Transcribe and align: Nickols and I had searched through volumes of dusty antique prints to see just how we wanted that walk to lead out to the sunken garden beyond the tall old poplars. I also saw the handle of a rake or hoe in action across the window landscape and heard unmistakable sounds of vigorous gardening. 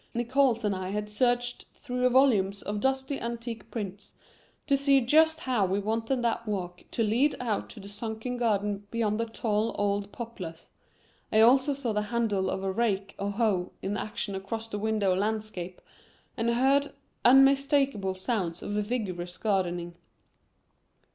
Nickols 0.15 0.63
and 0.63 0.75
I 0.75 0.89
had 0.89 1.11
searched 1.11 1.65
through 1.75 2.09
volumes 2.09 2.63
of 2.63 2.79
dusty 2.79 3.19
antique 3.21 3.69
prints 3.69 4.15
to 4.65 4.75
see 4.75 4.99
just 4.99 5.41
how 5.41 5.67
we 5.67 5.77
wanted 5.77 6.23
that 6.23 6.47
walk 6.47 6.83
to 6.89 7.03
lead 7.03 7.35
out 7.39 7.69
to 7.69 7.79
the 7.79 7.87
sunken 7.87 8.35
garden 8.37 8.87
beyond 8.89 9.19
the 9.19 9.27
tall 9.27 9.75
old 9.77 10.11
poplars. 10.11 10.71
I 11.31 11.41
also 11.41 11.73
saw 11.73 11.93
the 11.93 12.01
handle 12.09 12.49
of 12.49 12.63
a 12.63 12.71
rake 12.71 13.13
or 13.19 13.29
hoe 13.29 13.73
in 13.83 13.95
action 13.95 14.33
across 14.33 14.67
the 14.67 14.79
window 14.79 15.13
landscape 15.15 15.79
and 16.35 16.49
heard 16.49 16.87
unmistakable 17.23 18.15
sounds 18.15 18.63
of 18.63 18.71
vigorous 18.71 19.37
gardening. 19.37 19.93